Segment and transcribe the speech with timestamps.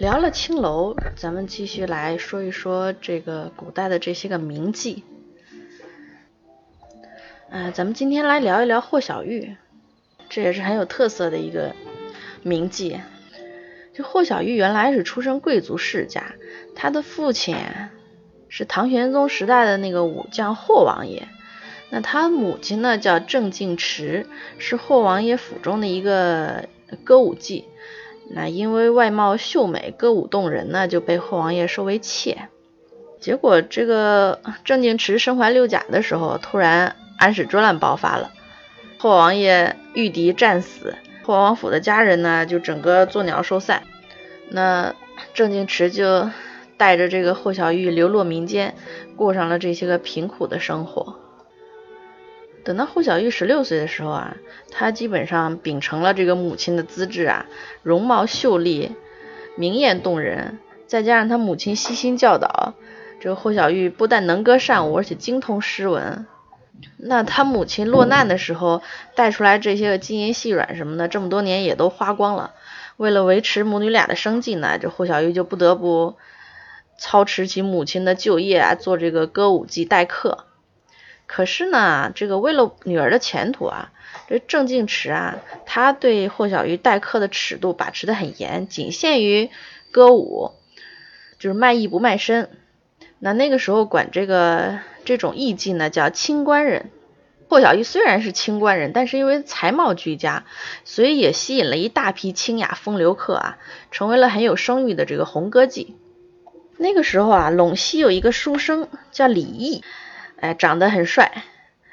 [0.00, 5.02] 聊了青楼，咱们继续来说一说这个古代的这些个名妓。
[7.50, 9.56] 嗯，咱们今天来聊一聊霍小玉，
[10.30, 11.76] 这也是很有特色的一个
[12.42, 12.98] 名妓。
[13.92, 16.32] 就霍小玉原来是出身贵族世家，
[16.74, 17.58] 她的父亲
[18.48, 21.28] 是唐玄宗时代的那个武将霍王爷，
[21.90, 24.24] 那她母亲呢叫郑静池，
[24.56, 26.70] 是霍王爷府中的一个
[27.04, 27.66] 歌舞伎。
[28.32, 32.48] 那因为外貌秀美，歌舞动人呢，就被霍王爷收为妾。
[33.18, 38.32] 结果这个郑敬池身怀六甲的时候，突然安史之乱爆发了，
[38.98, 43.82] 霍王爷遇敌战死，霍王府的家人呢就整个作鸟兽散。
[44.48, 44.94] 那
[45.34, 46.30] 郑敬池就
[46.76, 48.74] 带着这个霍小玉流落民间，
[49.16, 51.19] 过上了这些个贫苦的生活。
[52.62, 54.36] 等到霍小玉十六岁的时候啊，
[54.70, 57.46] 她基本上秉承了这个母亲的资质啊，
[57.82, 58.92] 容貌秀丽，
[59.56, 62.74] 明艳动人，再加上她母亲悉心教导，
[63.20, 66.26] 这个霍小玉不但能歌善舞，而且精通诗文。
[66.96, 68.82] 那她母亲落难的时候
[69.14, 72.52] 带出来这些个金银细软什么的，这么多年也都花光了。
[72.98, 76.16] 为了维持母女俩的生计呢，这霍小玉就不得不
[76.98, 80.44] 操持起母亲的旧业啊，做这个歌舞伎代客。
[81.32, 83.92] 可是呢，这个为了女儿的前途啊，
[84.28, 89.48] 这郑敬池啊，他对霍小玉待客的尺度把持的很严，仅限于
[89.92, 90.50] 歌舞，
[91.38, 92.50] 就是卖艺不卖身。
[93.20, 96.90] 那那个时候管这个这种艺妓呢叫清官人。
[97.48, 100.44] 霍小玉虽然是清官人，但是因为才貌俱佳，
[100.84, 103.58] 所以也吸引了一大批清雅风流客啊，
[103.92, 105.94] 成为了很有声誉的这个红歌妓。
[106.76, 109.84] 那个时候啊，陇西有一个书生叫李毅。
[110.40, 111.44] 哎，长得很帅，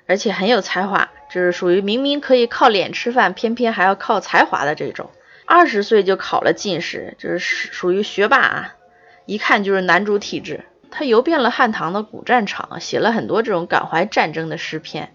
[0.05, 5.11] 而且很有才华，就是属于明明可以靠脸吃饭，偏偏还要靠才华的这种。
[5.45, 8.75] 二十岁就考了进士，就是属于学霸啊，
[9.25, 10.65] 一看就是男主体质。
[10.89, 15.13] 他游遍了汉唐的古战场，写了很多这种感怀战争的诗篇。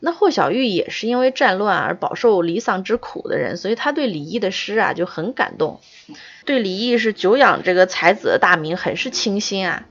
[0.00, 5.80] 那霍小玉也是因为战乱而饱受离丧之苦的人，所以他对李毅的诗啊就很感动，
[6.44, 9.84] 对李毅是久仰这个才子的大名，很是倾心啊。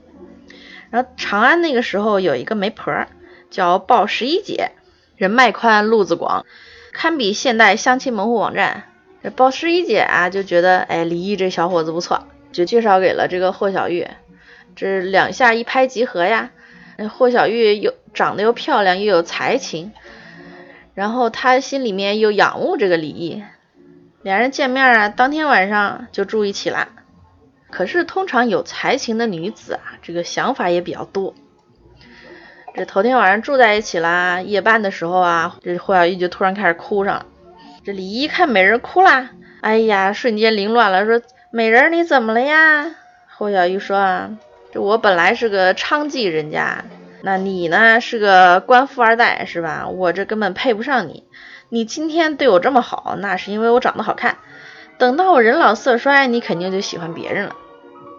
[0.92, 3.06] 然后长安那个时候有一个媒婆
[3.50, 4.72] 叫鲍十一姐，
[5.16, 6.44] 人脉宽，路子广，
[6.92, 8.84] 堪比现代相亲门户网站。
[9.22, 14.06] 这鲍十一姐啊就觉得，哎，李毅这小伙子不错，就介绍给了这个霍小玉。
[14.76, 16.50] 这两下一拍即合呀，
[16.98, 19.92] 那霍小玉又长得又漂亮又有才情，
[20.92, 23.42] 然后他心里面又仰慕这个李毅，
[24.20, 26.88] 两人见面啊，当天晚上就住一起了。
[27.72, 31.34] 可是，通常有才情的女子啊，这个想法也比较多。
[32.74, 37.26] 这头天晚上住在一起啦，夜半的时候啊，这霍小玉就突然开始哭上了。
[37.84, 39.30] 这李一看美人哭啦，
[39.62, 42.94] 哎呀，瞬间凌乱了，说：“美人你怎么了呀？”
[43.36, 44.30] 霍小玉说：“啊，
[44.72, 46.84] 这我本来是个娼妓人家，
[47.22, 49.88] 那你呢是个官富二代是吧？
[49.88, 51.24] 我这根本配不上你。
[51.70, 54.36] 你今天对我这么好，那是因为我长得好看。
[54.98, 57.56] 等到我人老色衰，你肯定就喜欢别人了。”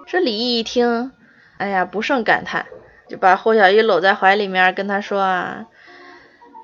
[0.06, 1.12] 这李毅一听，
[1.58, 2.66] 哎呀，不胜感叹，
[3.08, 5.66] 就把霍小玉搂在怀里面，跟他说啊：“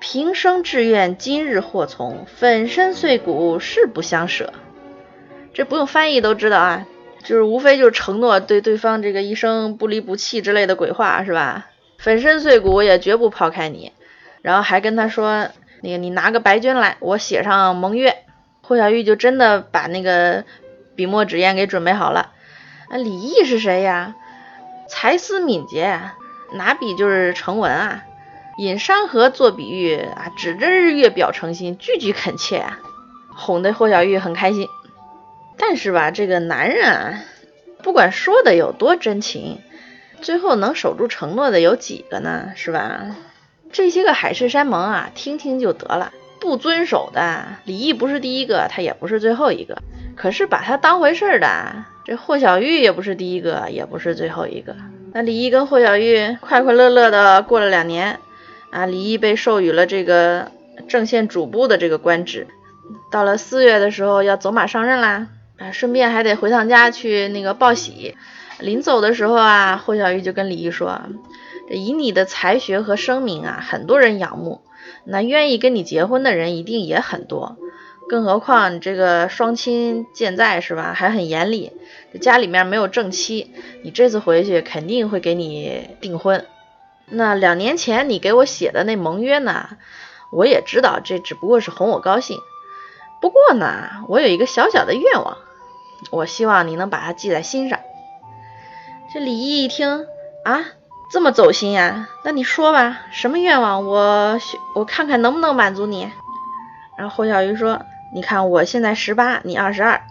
[0.00, 4.52] 平生志愿今日或从，粉身碎骨誓不相舍。”
[5.52, 6.86] 这不用翻译都知道啊，
[7.24, 11.66] 就是无非就是承诺对对方这个一生不离不弃之类的鬼话，是吧？
[11.98, 13.92] 粉身碎骨也绝不抛开你。
[14.42, 15.48] 然后还跟他说
[15.82, 18.16] ：“那个你拿个白绢来，我写上盟约。”
[18.62, 20.44] 霍小玉就真的把那个
[20.94, 22.32] 笔墨纸砚给准备好了。
[22.90, 24.16] 啊，李毅是谁呀？
[24.88, 26.00] 才思敏捷，
[26.52, 28.02] 拿笔就是成文啊。
[28.58, 32.80] 引山河做比喻啊，指着日月表诚心，句句恳切啊，
[33.34, 34.66] 哄得霍小玉很开心。
[35.56, 37.20] 但是吧，这个男人啊，
[37.82, 39.60] 不管说的有多真情，
[40.20, 42.50] 最后能守住承诺的有几个呢？
[42.56, 43.14] 是吧？
[43.70, 46.12] 这些个海誓山盟啊，听听就得了。
[46.40, 49.80] 不遵守的，李毅不是第一个，他也不是最后一个。
[50.16, 51.84] 可是把他当回事的。
[52.10, 54.74] 这霍小玉也不是第一个，也不是最后一个。
[55.12, 58.18] 那李毅跟霍小玉快快乐乐的过了两年
[58.70, 60.50] 啊，李毅被授予了这个
[60.88, 62.48] 正县主簿的这个官职。
[63.12, 68.16] 到了四月的时候要走马上任啦，啊，顺便还得回趟家去那个报喜。
[68.58, 71.00] 临走的时候啊，霍小玉就跟李毅说
[71.70, 74.62] ：“这以你的才学和声名啊，很多人仰慕，
[75.04, 77.56] 那愿意跟你结婚的人一定也很多。
[78.10, 80.94] 更何况你这个双亲健在是吧？
[80.96, 81.70] 还很严厉。”
[82.20, 83.54] 家里面没有正妻，
[83.84, 86.44] 你这次回去肯定会给你订婚。
[87.06, 89.68] 那两年前你给我写的那盟约呢？
[90.32, 92.36] 我也知道这只不过是哄我高兴。
[93.20, 95.36] 不过呢，我有一个小小的愿望，
[96.10, 97.78] 我希望你能把它记在心上。
[99.14, 100.04] 这李毅一听
[100.44, 100.64] 啊，
[101.12, 102.08] 这么走心呀？
[102.24, 103.86] 那你说吧，什么愿望？
[103.86, 104.36] 我
[104.74, 106.10] 我看看能不能满足你。
[106.98, 107.80] 然后侯小鱼说
[108.12, 110.02] ：“你看我现在十八，你二十二。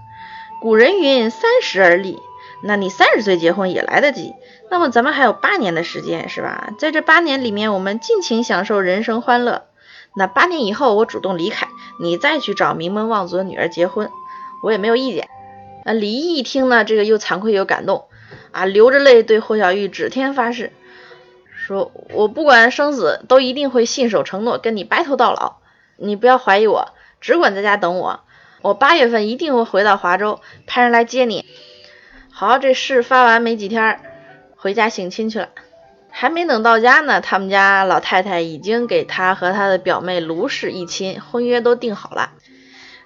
[0.61, 2.19] 古人云三十而立，
[2.63, 4.33] 那你三十岁结婚也来得及。
[4.69, 6.69] 那么咱们还有八年的时间，是吧？
[6.77, 9.63] 在这八年里面，我们尽情享受人生欢乐。
[10.15, 11.67] 那八年以后，我主动离开，
[11.99, 14.09] 你再去找名门望族的女儿结婚。”
[14.61, 15.29] 我也没有意见。
[15.85, 18.05] 啊，李毅一听呢，这个又惭愧又感动，
[18.51, 20.73] 啊，流着泪对霍小玉指天发誓，
[21.55, 25.59] 说我不管生死，都一定会信守承诺，跟你白头到老。
[25.95, 26.89] 你不要怀疑我，
[27.21, 28.21] 只管在家等我。
[28.61, 31.45] 我八月份一定会回到华州，派人来接你。
[32.31, 33.99] 好，这事发完没几天，
[34.55, 35.49] 回家省亲去了。
[36.11, 42.31] 还没等到家呢，他们家老太太已经给他和他的表妹卢氏一亲，婚约都定好了。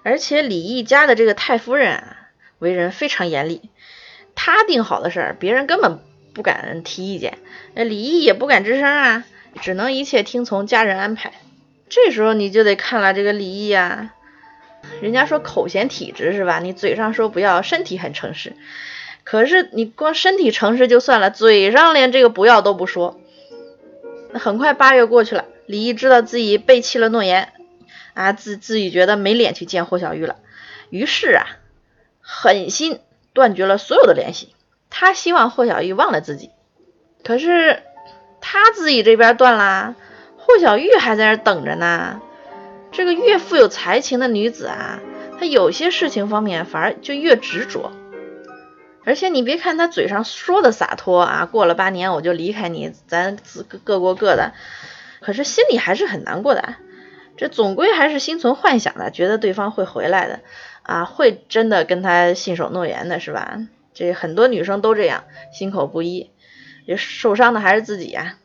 [0.04, 2.18] 而且李毅家的这个太夫人啊，
[2.60, 3.70] 为人非常严厉，
[4.36, 6.00] 他定好的事儿，别人根本
[6.34, 7.38] 不敢提意见，
[7.76, 9.24] 那李毅也不敢吱声啊，
[9.62, 11.34] 只能一切听从家人安排。
[11.90, 14.14] 这时候你就得看了这个李毅啊，
[15.02, 16.60] 人家说口嫌体直是吧？
[16.60, 18.54] 你嘴上说不要，身体很诚实，
[19.24, 23.20] 可是你光身体诚实就算了，嘴上连这个不要都不说。
[24.34, 27.50] 很快八月过去了，李毅知道自己背弃了诺言。
[28.16, 30.36] 啊，自自己觉得没脸去见霍小玉了，
[30.92, 31.48] 于是啊，
[32.22, 33.00] 狠心
[33.34, 34.54] 断绝了所有的联系。
[34.92, 36.52] 他希望霍小玉忘了自己，
[37.24, 37.82] 可是
[38.40, 39.96] 他自己这边断了，
[40.46, 42.22] 霍小玉还在那等着呢。
[42.92, 45.00] 这个越富有才情的女子啊，
[45.40, 47.92] 她有些事情方面反而就越执着。
[49.06, 53.38] 而且你别看她嘴上说的洒脱啊，过了八年我就离开你，咱
[53.68, 54.54] 各各过各的，
[55.22, 56.76] 可是心里还是很难过的。
[57.36, 60.42] 这总归还是心存幻想的，觉得对方会回来的
[60.84, 63.58] 啊，会真的跟他信守诺言的，是吧？
[63.96, 66.30] 这很多女生都这样，心口不一，
[66.96, 68.36] 受伤的还是自己呀。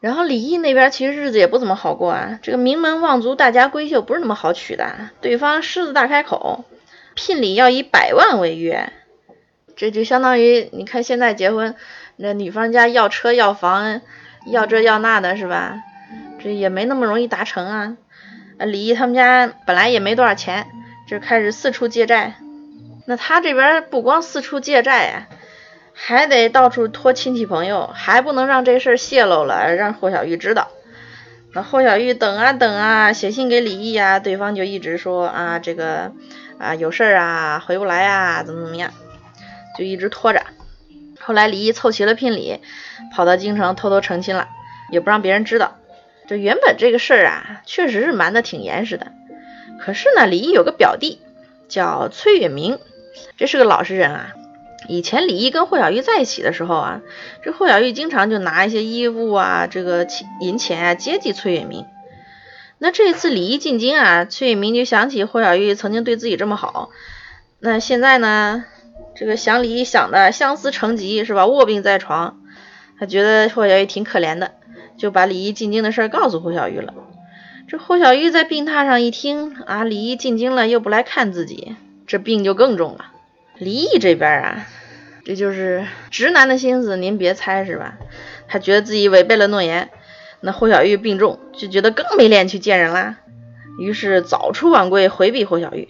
[0.00, 6.64] 然后李毅那边其实日子也不怎么好过啊，这个名门望族大家闺秀不是那么好娶的，对方狮子大开口，
[7.14, 8.92] 聘礼要以百万为约，
[9.74, 11.74] 这就相当于你看现在结婚，
[12.16, 14.00] 那女方家要车要房
[14.46, 15.82] 要这要那的，是吧？
[16.38, 17.96] 这也没那么容易达成啊！
[18.58, 20.66] 李毅他们家本来也没多少钱，
[21.08, 22.34] 就开始四处借债。
[23.06, 25.26] 那他这边不光四处借债呀，
[25.98, 30.68] 还得到处托亲戚朋友，还不能让这事泄露了，让霍小玉知道。
[31.54, 36.12] 那霍小玉等啊等啊，写信给李毅啊，对方就一直说啊这个
[36.58, 38.92] 啊有事儿啊，回不来啊，怎么怎么样，
[39.78, 40.42] 就一直拖着。
[41.18, 42.60] 后来李毅凑齐了聘礼，
[43.14, 44.48] 跑到京城偷偷成亲了，
[44.92, 45.78] 也不让别人知道。
[46.28, 49.12] 这原本这个事儿啊，确实是瞒得挺严实的。
[49.80, 51.20] 可是呢，李毅有个表弟
[51.68, 52.78] 叫崔允明，
[53.38, 54.34] 这是个老实人啊。
[54.88, 57.00] 以前李毅跟霍小玉在一起的时候啊，
[57.44, 60.06] 这霍小玉经常就拿一些衣物啊、这个
[60.40, 61.84] 银钱啊接济崔允明。
[62.78, 66.90] 那这次李毅进京啊，崔允明就想起霍小玉曾经对自己这么好，
[67.60, 68.64] 那现在呢，
[69.14, 71.46] 这个想李毅想的相思成疾是吧？
[71.46, 72.38] 卧病在床，
[72.98, 74.52] 他觉得霍小玉挺可怜的。
[74.98, 76.94] 就把李毅进京的事告诉霍小玉了。
[77.68, 83.12] 这霍小玉在病榻上一听啊，李毅进京了又不来看自己，这病就更重了。
[83.58, 84.66] 李毅这边啊，
[85.24, 87.94] 这就是直男的心思，您别猜是吧？
[88.48, 89.90] 他觉得自己违背了诺言。
[90.40, 93.16] 那霍小玉病重，就觉得更没脸去见人啦，
[93.80, 95.88] 于是早出晚归回避霍小玉。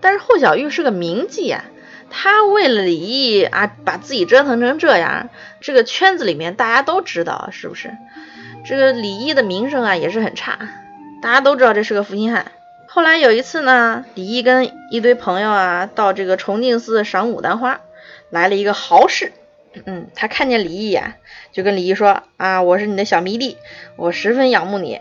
[0.00, 1.64] 但是霍小玉是个名妓啊。
[2.10, 5.28] 她为了李毅啊，把自己折腾成这样，
[5.60, 7.90] 这个圈子里面大家都知道，是不是？
[8.64, 10.58] 这个李毅的名声啊也是很差，
[11.20, 12.46] 大家都知道这是个负心汉。
[12.90, 17.80] 后来有一次呢，李毅跟一堆朋友啊到这个崇敬寺赏牡丹花，
[18.30, 19.32] 来了一个豪士，
[19.84, 21.16] 嗯，他看见李毅呀，
[21.52, 23.58] 就跟李毅说啊，我是你的小迷弟，
[23.96, 25.00] 我十分仰慕你，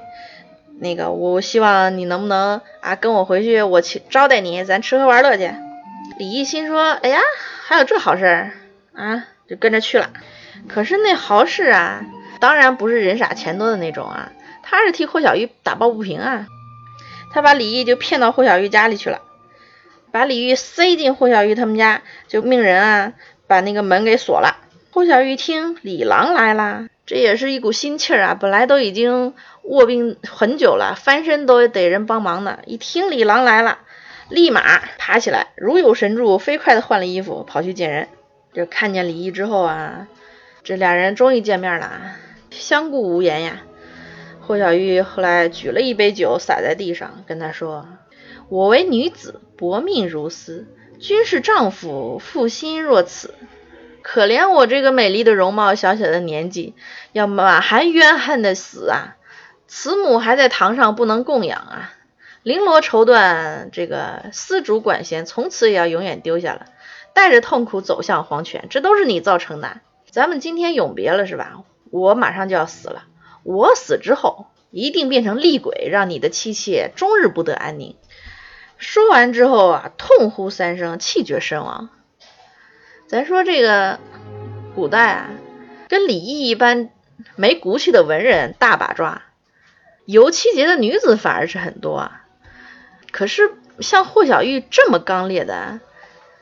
[0.79, 5.49] 那个我希望你能不能啊跟我回去，我去招待你，咱吃喝玩乐去。
[6.19, 7.19] 李毅心说：“哎呀，
[7.63, 8.51] 还有这好事儿
[8.93, 10.09] 啊！”就跟着去了。
[10.67, 12.03] 可是那豪士啊，
[12.41, 16.47] 当然不是人傻钱多的那种啊，他是替霍小玉打抱不平啊。
[17.37, 19.21] 他把李毅就骗到霍小玉家里去了，
[20.11, 23.13] 把李毅塞进霍小玉他们家，就命人啊
[23.45, 24.57] 把那个门给锁了。
[24.89, 33.77] 霍小玉听李郎来了，这也是一股心气儿啊，本来都已经卧病很久了，翻身都得人帮忙呢，一听李郎来了。
[34.29, 38.07] 立马爬起来，如有神助，飞快的换了衣服，跑去见人。
[38.51, 40.07] 就看见李毅之后啊，
[40.63, 42.01] 这俩人终于见面了，
[42.49, 43.61] 相顾无言呀。
[44.47, 47.85] 霍小玉后来举了一杯酒洒在地上，跟他说
[48.47, 50.67] ：“我为女子，薄命如斯，
[51.01, 53.33] 君是丈夫，负心若此。
[54.01, 56.75] 可怜我这个美丽的容貌，小小的年纪，
[57.11, 59.17] 要满含冤恨的死啊！
[59.67, 61.93] 慈母还在堂上，不能供养啊！
[62.45, 66.67] 绫罗绸缎，这个丝竹管弦，从此也要永远丢下了，
[67.13, 69.81] 带着痛苦走向黄泉，这都是你造成的。
[70.09, 71.63] 咱们今天永别了，是吧？
[71.91, 73.03] 我马上就要死了，
[73.47, 77.95] 我死之后一定变成厉鬼，让你的妻妾终日不得安宁。
[78.77, 81.87] 说完之后啊，痛呼三声，气绝身亡。
[83.07, 84.01] 咱说这个
[84.75, 85.29] 古代啊，
[85.87, 86.89] 跟李毅一般
[87.37, 89.23] 没骨气的文人大把抓，
[90.03, 92.25] 游七节的女子反而是很多啊。
[93.11, 95.79] 可是像霍小玉这么刚烈的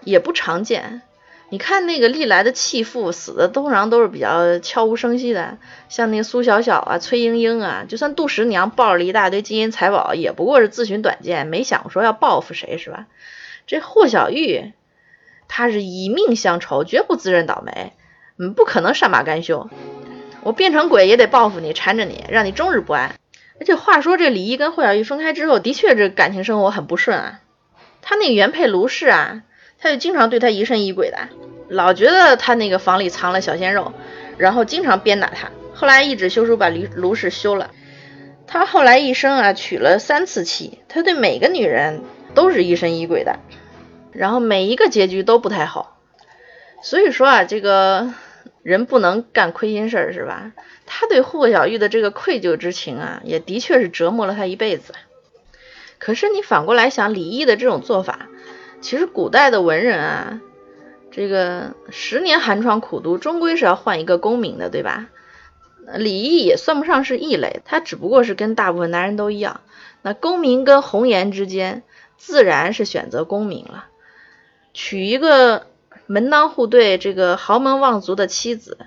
[0.01, 1.03] 也不常见。
[1.49, 5.57] 你看那个历来的弃妇死的通常都是比较悄无声息的，
[5.89, 13.05] 像那个苏小小啊、崔莺莺啊，就算杜十娘抱着一大堆金银财宝，也不过是自寻短见，没想说要报复谁，是吧？
[13.67, 14.73] 这霍小玉。
[15.47, 17.93] 她是以命相酬，绝不自认倒霉，
[18.39, 19.69] 嗯，不可能善罢甘休。
[20.41, 23.13] 我变成鬼也得报复你，缠着你，让你终日不安。
[23.59, 27.41] 而且话说，这李毅跟霍小玉分开之后，的确这感情生活很不顺啊。
[28.01, 29.43] 他那个原配卢氏啊，
[29.79, 31.17] 他就经常对他疑神疑鬼的，
[31.67, 33.93] 老觉得他那个房里藏了小鲜肉，
[34.37, 35.49] 然后经常鞭打他。
[35.73, 37.71] 后来一纸休书把卢卢氏休了。
[38.47, 42.01] 他后来一生啊，娶了三次妻，他对每个女人
[42.33, 43.39] 都是疑神疑鬼的。
[44.11, 45.99] 然后每一个结局都不太好，
[46.81, 48.13] 所以说啊，这个
[48.63, 50.53] 人不能干亏心事儿，是吧？
[50.85, 54.93] 他对霍小玉的这个愧疚之情啊，也的确是折磨了他一辈子。
[55.97, 58.27] 可是你反过来想，李毅的这种做法，
[58.81, 60.41] 其实古代的文人啊，
[61.11, 65.07] 这个十年寒窗苦读，终归是要换一个功名的，对吧？
[65.95, 69.61] 李毅也算不上是异类，他只不过是跟大部分男人都一样，
[70.01, 71.83] 那功名跟红颜之间，
[72.17, 73.85] 自然是选择功名了。
[74.73, 75.67] 娶一个
[76.07, 78.77] 门当户对、这个豪门望族的妻子，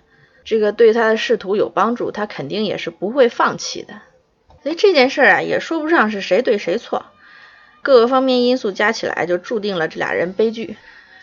[0.44, 3.94] 这个对他的仕途有帮助，他肯定也是不会放弃的。
[4.62, 7.06] 所以这件事啊，也说不上是谁对谁错，
[7.82, 10.76] 各个方面因素加起来，就注定了这俩人悲剧。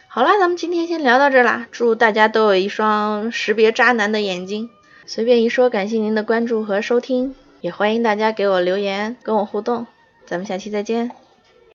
[0.08, 4.70] 好啦，咱们今天先聊到这啦，祝大家都有一双识别渣男的眼睛。
[5.06, 9.86] 随便一说，感谢您的关注和收听，也欢迎大家给我留言跟我互动。
[10.26, 11.25] 咱们下期再见。